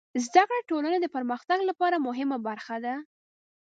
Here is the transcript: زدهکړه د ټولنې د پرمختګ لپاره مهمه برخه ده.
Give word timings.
زدهکړه 0.25 0.55
د 0.61 0.65
ټولنې 0.69 0.97
د 1.01 1.07
پرمختګ 1.15 1.59
لپاره 1.69 2.03
مهمه 2.07 2.37
برخه 2.47 2.75
ده. 2.85 2.95